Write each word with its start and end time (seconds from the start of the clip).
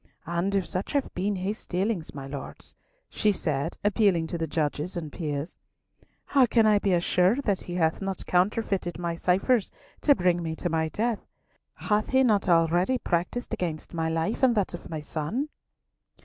And 0.25 0.55
if 0.55 0.65
such 0.65 0.93
have 0.93 1.13
been 1.13 1.35
his 1.35 1.67
dealings, 1.67 2.15
my 2.15 2.25
Lords," 2.25 2.73
she 3.07 3.31
said, 3.31 3.77
appealing 3.83 4.25
to 4.25 4.37
the 4.39 4.47
judges 4.47 4.97
and 4.97 5.11
peers, 5.11 5.55
"how 6.25 6.47
can 6.47 6.65
I 6.65 6.79
be 6.79 6.93
assured 6.93 7.43
that 7.43 7.61
he 7.61 7.75
hath 7.75 8.01
not 8.01 8.25
counterfeited 8.25 8.97
my 8.97 9.13
ciphers 9.13 9.69
to 10.01 10.15
bring 10.15 10.41
me 10.41 10.55
to 10.55 10.69
my 10.69 10.89
death? 10.89 11.23
Hath 11.75 12.07
he 12.07 12.23
not 12.23 12.49
already 12.49 12.97
practised 12.97 13.53
against 13.53 13.93
my 13.93 14.09
life 14.09 14.41
and 14.41 14.55
that 14.55 14.73
of 14.73 14.89
my 14.89 15.01
son?" 15.01 15.49